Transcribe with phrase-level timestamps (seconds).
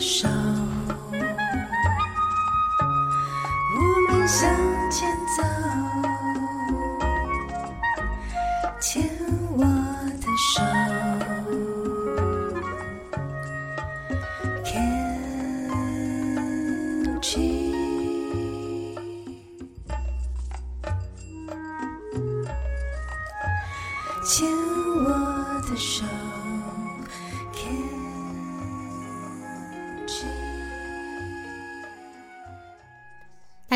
[0.00, 0.59] 伤，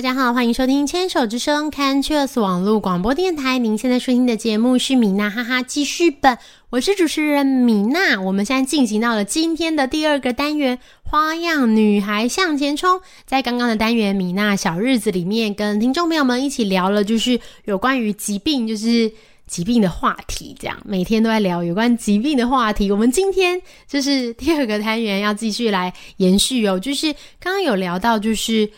[0.04, 3.56] 大家好，欢迎收听《牵手之声》Can Cheers 网络广播电台。
[3.56, 6.36] 您现在收听的节目是米娜哈哈记事本，
[6.68, 8.20] 我是主持人米娜。
[8.20, 13.00] 我们现在进行到了今天的第二个单元——花样女孩向前冲。
[13.24, 19.10] 在刚刚的单元“米娜小日子”里面，跟听众朋友们一起聊了，就是有关于疾病，就是
[19.46, 20.54] 疾病的话题。
[20.60, 22.92] 这样每天都在聊有关疾病的话题。
[22.92, 28.70] 我们今天就是 第二个单元要继续来延续哦，就是刚刚有聊到，就是。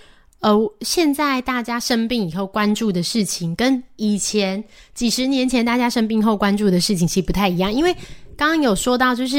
[0.47, 4.63] 呃，现在大家生病以后关注的事情，跟以前
[4.95, 7.73] 几十年前大家生病后关注的事情其实不太一样。
[7.73, 7.93] 因为
[8.37, 9.39] 刚刚有说到，就是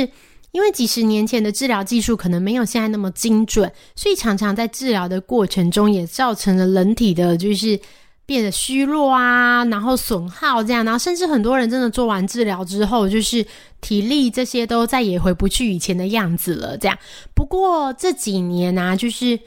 [0.52, 7.80] 因为几十年前的治疗技术可能没有现在那么精准，所以常常在治疗的过程中也造成了人体的就是
[8.26, 13.46] 变得虚弱啊，然后损耗这样，然后甚至很多人真的做完治疗之后，就是
[13.80, 16.78] 体力这些都再也回不去以前的样子了。
[16.78, 16.98] 这样，
[17.34, 19.40] 不过这几年啊，就是。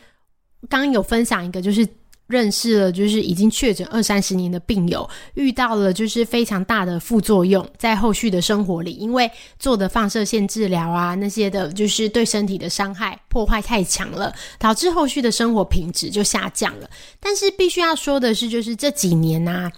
[0.69, 1.87] 刚有分享一个，就是
[2.27, 16.89] 认识了，就是已经确诊二三十年的病友，遇到了就是非常大的副作用，在后续的生活里，因为做的放射线治疗啊，那些的，就是对身体的伤害破坏太强了，导致后续的生活品质就下降了。
[17.19, 19.69] 但是必须要说的是，就是这几年呐、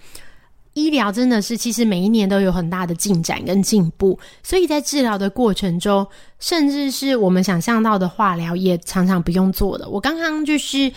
[0.73, 6.05] 医疗真的是其实每一年都有很大的进展跟进步，所以在治疗的过程中，
[6.39, 9.89] 甚至是我们想象到的化疗也常常不用做的。
[9.89, 10.91] 我刚刚就是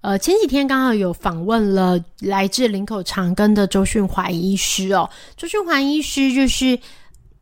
[0.00, 6.78] 呃前几天刚好有访问了来自林口长庚的周训怀医师哦，周训怀医师就是。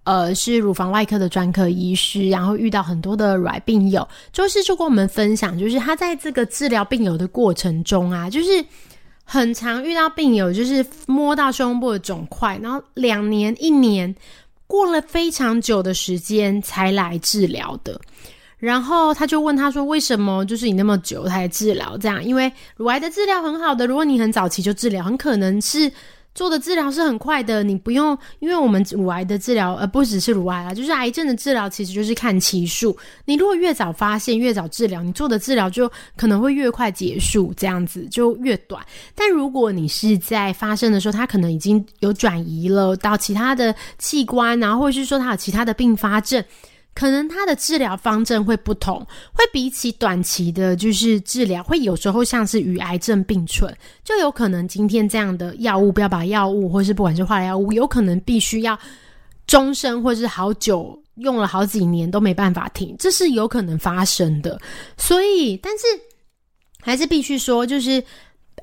[0.03, 8.65] 呃，是乳房外科的专科医师，然后遇到很多的软病友，周师就跟我们分享，就是他在这个治疗病友的过程中啊，就是
[9.33, 14.13] 很常遇到病友，就是摸到胸部的肿块，然后两年、一年
[14.67, 18.01] 过了非常久的时间才来治疗的。
[18.59, 21.97] 然后他就问他说：“为什么就是你那么久才治疗？
[21.97, 25.93] 这样，因为乳癌的治疗很好的，如果你很早期就治疗，很可能是。”
[26.35, 32.97] 做的治疗是很快的，你不用，因为我们乳癌的治疗，呃，不只是乳癌啊，就是癌症的治疗，其实就是看期数。
[33.25, 38.81] 你如果越早发现，越早治疗，你做的治疗就可能会越快结束，这样子就越短。
[39.15, 46.43] 但如果你是在发生的时候，它可能已经有转移了到其他的器官，然后或者是说它有其他的并发症。
[46.93, 48.99] 可能它的治疗方针会不同，
[49.33, 53.75] 会比起短期的，就是治疗，会有时候像是与癌症并存，
[54.05, 58.79] 就有可能今天这样的药物标靶药物，或是不管是化疗药物，有可能必须要
[59.47, 64.61] 终身或是好久用了好几年都没办法停，这是有可能发生的。
[64.99, 65.87] 所以，但是
[66.81, 68.03] 还是必须说，就是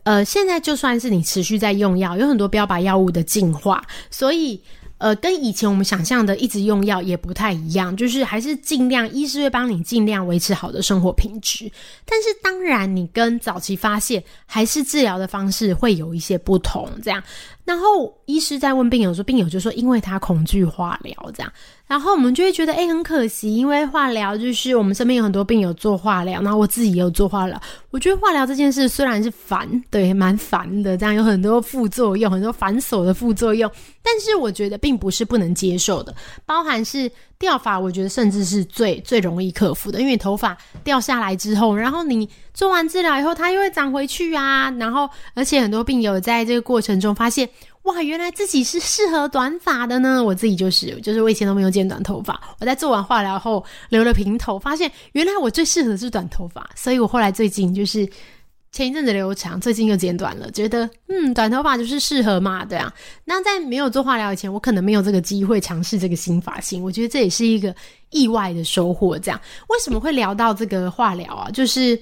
[0.03, 4.61] 呃，现在就算是你持续在用药，有很多标靶药物的进化，所以。
[4.97, 11.71] 呃，跟以前我们想象的一直用药也不太一样，就是还是尽量医师会帮你尽量维持好的生活品质。
[12.05, 16.89] 但是当然，你跟早期发现还是治疗的方式会有一些不同。
[17.03, 17.23] 这样，
[17.67, 21.51] 然后医师在问病友说，病友就说，因为他恐惧化疗这样。
[21.85, 27.61] 然后我们就会觉得，哎，很可惜，因为化疗就是我们身边有很多病友做化疗，然后我自己也有做化疗。
[27.91, 33.69] 我觉得化疗这件事虽然是烦，对，蛮烦的，这样有很多副作用，很多繁琐的副作用，
[34.01, 47.49] 但是我觉得并不是不能接受的，包含是掉发，我觉得甚至是最最容易克服的，因为头发掉下来之后，然后你做完治疗以后，它又会长回去啊，然后而且很多病友在这个过程中发现。
[47.83, 50.21] 哇，原来自己是适合短发的呢！
[50.21, 52.37] 我自己就是，就是我以前都没有剪短头发。
[52.59, 58.05] 我在做完化疗后留了平头，发现原来我最适合的是短头发，所以我后来最近就是
[58.77, 62.93] 前一阵子留长，最近又剪短了，觉得嗯，短头发就是适合嘛，对啊。
[63.25, 67.75] 那在没有做化疗以前，我可能没有这个机会尝试这个新发型，我觉得这也是一个
[68.11, 69.17] 意外的收获。
[69.17, 71.49] 这样为什么会聊到这个化疗啊？
[71.49, 71.99] 就是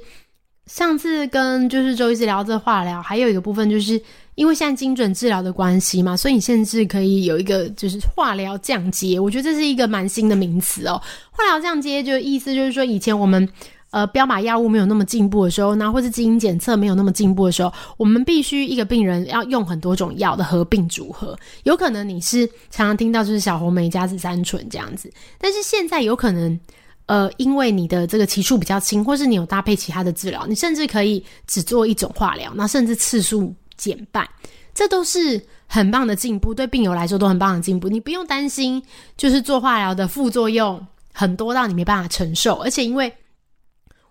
[0.65, 4.01] 上次跟就是周医师聊这化疗，还有一个部分就是。
[4.35, 11.01] 因为现在精准治疗的关系嘛，所以你甚至可以有一个就是化疗降阶，我觉得这是一个蛮新的名词哦。
[11.31, 13.47] 化疗降阶就意思就是说，以前我们
[13.95, 21.33] 呃标靶药物没有那么进步的时候，那或是基因检测没有那么进步的时候，我们必须一个病人要用很多种药的合并组合。
[21.63, 25.09] 有可能你是常常听到就是小红莓加紫杉醇这样子，
[25.39, 26.59] 但是现在有可能
[27.05, 34.27] 呃，因为你的这个期数比较轻，或是你有搭配其他的治疗，你甚至可以只做一种化疗，那甚至次数减半，
[34.73, 37.87] 这都是很棒的进步，对病友来说都很棒的进步。
[37.87, 38.83] 你不用担心，
[39.15, 43.09] 就是做化疗的副作用很多到你没办法承受，而且因为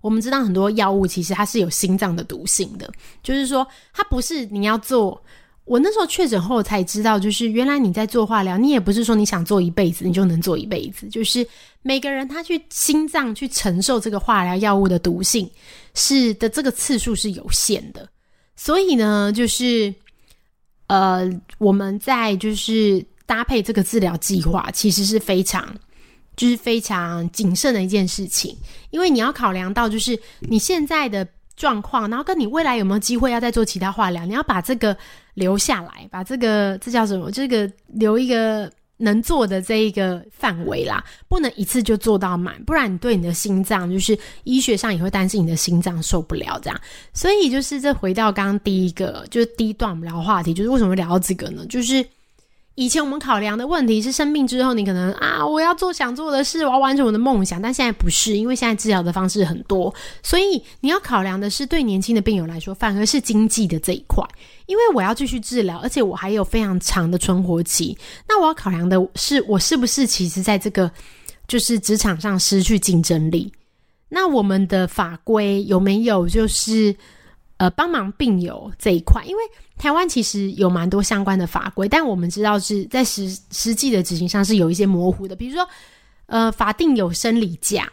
[0.04, 2.92] 我们知道很多药物其实它是有心脏的毒性的，
[3.22, 5.18] 就是说它不是你要做。
[5.64, 11.46] 我那时候确诊后才知道，就是原来你在做化疗，你也不是说你想做一辈子你就能做一辈子，就是
[11.80, 15.50] 每个人他去心脏去承受这个化疗药物的毒性
[15.94, 18.06] 是的这个次数是有限的，
[18.56, 19.94] 所以呢，就是
[20.88, 25.74] 呃我们在就是搭配这个治疗计划，其实是非常
[26.36, 28.56] 就是非常谨慎的一件事情，
[28.90, 31.26] 因为你要考量到就是你现在的。
[31.56, 34.96] 状况，然后跟你未来有没有机会要再做其他化疗，你要把这个
[35.34, 37.30] 留下来，把这个这叫什么？
[37.30, 46.80] 这个留一个能做的这一个范围啦，不能一次就做到满，不然你对你的心脏，就是医学上也会担心你的心脏受不了这样。
[47.12, 51.64] 所以就是这回到刚刚第一个，就是第一段我们聊话题，就是为什么聊到这个呢？
[51.68, 52.04] 就是。
[52.76, 57.62] 以前我们考量的问题是生病之后，你可能啊，我要做想做的事，我要完成我的梦想。
[57.62, 64.26] 但现在不是，因为现在治疗的方式很多，所以你要考量的是对年轻的病友来说，反而是经济的这一块。
[64.66, 67.96] 因为我要继续治疗，而且我还有非常长的存活期。
[68.28, 70.90] 那我要考量的是，我是不是其实在这个
[71.46, 73.52] 就是职场上失去竞争力？
[74.08, 76.94] 那我们的法规有没有就是？
[77.56, 79.42] 呃，帮忙病友这一块，因为
[79.78, 85.36] 台湾其实有蛮多相关的法规，但我们知道是在实实际的执行上是有一些模糊的。
[85.36, 85.66] 比如说，
[86.26, 87.88] 呃，法定有生理假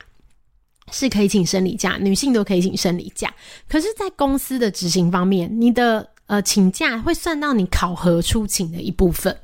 [0.92, 3.32] 是可以请生理假，女性都可以请生理假。
[3.70, 9.38] 可是，在公司的执行方面，你的呃请假会算到你考核出勤的一部分，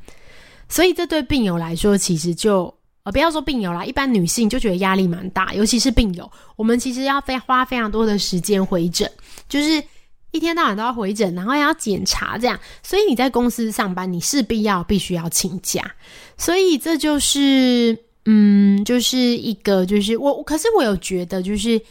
[0.68, 2.74] 所以这对病友来说，其实就
[3.04, 9.08] 呃不要说病友啦，一般女性就觉得压力蛮大，尤其是病友，我们其实要非花非常多的时间回诊，
[9.48, 9.84] 就是。
[10.31, 15.95] 一天到晚都要回诊，然后要检查，这样，所以你在公司上班，你势必要必须要请假，
[16.38, 21.81] 所以这就是，嗯，就是一个，就是我，可是我有觉得，就是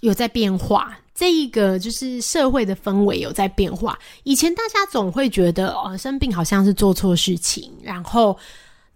[0.00, 3.98] 有在变化，这一个就是社会的氛围有在变化。
[4.24, 8.36] 以前大家总会觉得，哦，生病好像是做错事情，然后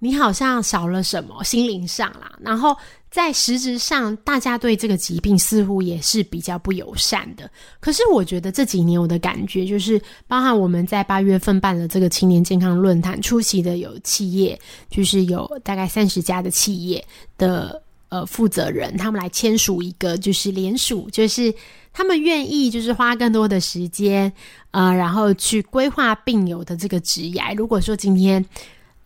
[0.00, 2.76] 你好像少了什么，心灵上啦，然后。
[3.10, 7.50] 在实质上，大家对这个疾病似乎也是比较不友善的。
[7.80, 14.56] 可是，我觉得这几年我的感觉就是，包含我们在八月份办的这个青年健康论坛，出席的有企业，
[14.88, 17.04] 就是有大概三十家的企业
[17.36, 21.52] 的呃负责人，他们来签署一个就是联署，就是
[21.92, 24.32] 他们愿意就是花更多的时间，
[24.70, 27.52] 呃，然后去规划病友的这个职涯。
[27.56, 28.44] 如果说今天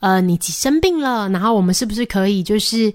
[0.05, 2.93] 呃你生病了，然后我们是不是可以就是。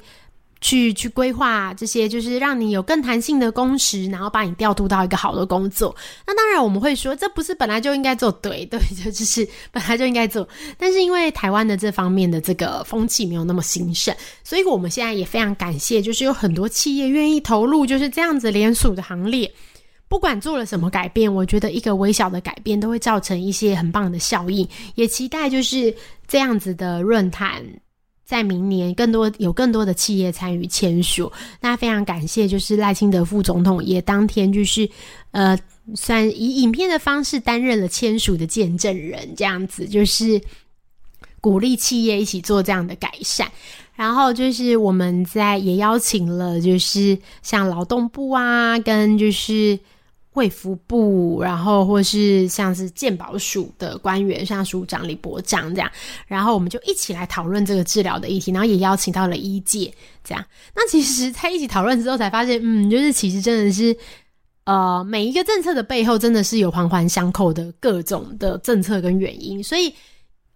[0.62, 5.96] 去去规划这些，就是让你有更弹性的工时，然后把你调度到一个好的工作。
[6.28, 10.46] 那当然，我们会说，这不是本来就应该做，对对，就就是本来就应该做。
[10.78, 14.14] 但是因为台湾的这方面的这个风气没有那么兴盛，
[14.44, 19.50] 所以我们现在也非常感谢，就是有很多企业愿意投入，就是这样子联署的行列。
[20.10, 24.68] 不管做了什么改变，我觉得一个微小的改变都会造成一些很棒的效应。
[24.96, 25.96] 也期待就是
[26.28, 27.64] 这样子的论坛。
[28.26, 34.88] 在明年，更多有更多的企业参与签署，那非常感谢，就是赖清德副总统也当天就是，
[35.32, 35.58] 呃，
[35.96, 40.40] 算以影片的方式担任了签署的见证人，这样子就是
[41.42, 43.52] 鼓励企业一起做这样的改善，
[43.96, 49.80] 然后就是我们在也邀请了，就是像劳动部啊，跟就是。
[50.34, 55.92] 卫福部，然后或是像是健保署的官员，像署长李博长这样，
[56.28, 59.92] 然后我们就一起来讨论这个治疗的议题，然后也邀请到了医界，
[60.24, 60.46] 这样。
[60.76, 63.96] 那其实，在一起讨论之后，才发现，嗯，就是其实真的是，
[64.66, 69.94] 呃，每一个政策的背后，真的是有环环相扣的各种的政策跟原因，所以。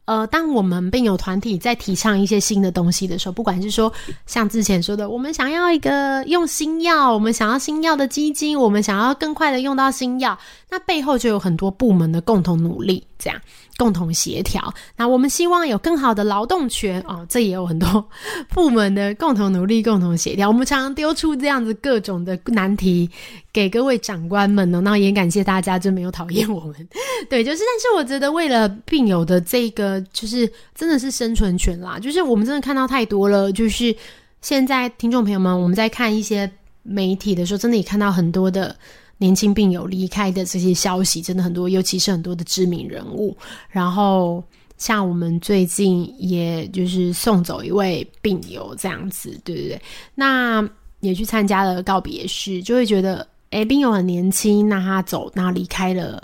[0.05, 3.91] 呃，当我们病友团体在提倡一些新的东西的时候，不管是说
[4.25, 10.37] 像之前说的，我们想要一个用新药，我们想要新药的基金，我们想要更快的用到新药，
[10.73, 13.39] 那背后就有很多部门的共同努力，这样。
[13.75, 18.07] 共同协调，那我们希望有更好的劳动权哦，这也有很多
[18.49, 20.47] 部门的共同努力、共同协调。
[20.47, 23.09] 我们常常丢出这样子各种的难题
[23.51, 26.87] 给各位长官们呢，那也感谢大家，真没有讨厌我们。
[27.29, 33.51] 对，就是，但是我觉得为了病友的这个，就是真的是生存权啦，就是我们真的看到太多了。
[33.51, 33.95] 就是
[34.41, 36.49] 现在听众朋友们，我们在看一些
[36.83, 38.75] 媒体的时候，真的也看到很多的。
[39.23, 43.37] 年轻病友离开的这些消息真的很多，尤其是很多的知名人物。
[43.69, 44.43] 然后
[44.77, 49.81] 像我们最近也就是送走一位病友这样子，对不对？
[50.13, 56.21] 那也去参加了告别式，就会觉得，哎，病友很年轻，那他走，那离开了，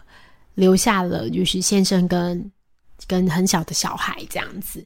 [0.55, 2.51] 留下了就是先生跟
[3.07, 4.85] 跟很小的小孩这样子。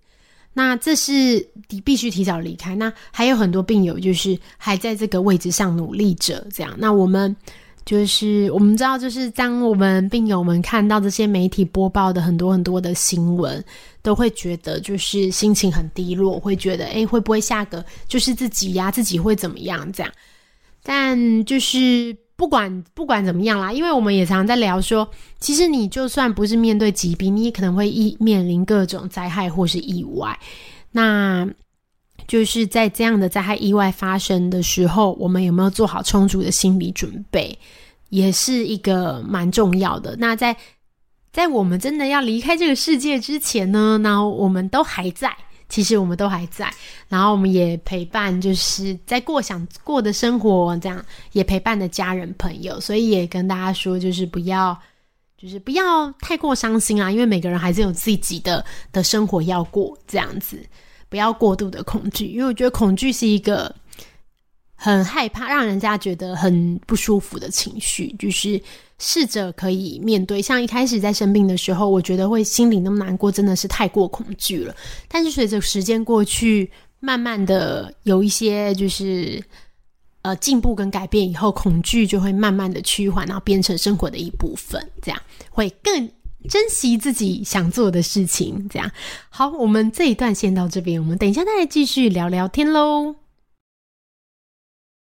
[0.53, 2.75] 那这是你必须提早离开。
[2.75, 6.75] 那还有很多病友就是还在这个位置上努力着，这样。
[6.77, 7.35] 那我们
[7.85, 13.63] 就是我们知道，就是当我们病友们看到这些媒体播报的很多很多的新闻，
[14.01, 18.89] 都会觉得就是心情很低落，会觉得哎，会不会下个就是自己呀？
[18.89, 19.91] 自己会怎么样？
[19.91, 20.11] 这样。
[20.81, 25.09] 但就是不管不管怎么样啦，因为我们也常常在聊说，
[25.39, 30.37] 其实你就算不是面对疾病，你也可能会意面临各种灾害或是意外。
[30.91, 31.47] 那
[32.27, 37.57] 就是在这样的灾害意外发生的时候，我们有没有做好充足的心理准备，
[38.09, 40.15] 也是一个蛮重要的。
[40.17, 40.55] 那在
[41.31, 45.35] 在我们真的要离开这个世界之前呢，那我们都还在。
[45.69, 46.71] 其实我们都还在，
[47.07, 54.77] 然后我们也陪伴，就是在过想过的生活，这样也陪伴的家人朋友，所以也跟大家说，就是不要，
[55.35, 60.63] 就是不要太过伤心啊，因为每个人还是有自己的的生活要过，这样子
[61.13, 63.71] 不要过度的恐惧，因为我觉得恐惧是一个
[64.73, 68.59] 很害怕，让人家觉得很不舒服的情绪，就是。
[68.99, 74.73] 试着可以面对，像一开始在生病的时候，我觉得会心里那么难过，真的是太过恐惧了。
[75.09, 79.43] 但是随着时间过去，慢慢的有一些就是
[80.21, 86.09] 呃进步跟改变以后，恐惧就会慢慢的趋缓，然后变成生活的一部分，这样会更
[86.49, 88.67] 珍惜自己想做的事情。
[88.69, 88.91] 这样
[89.29, 93.22] 好，我们这一段先到这边，我们等一下再来继续聊聊天喽。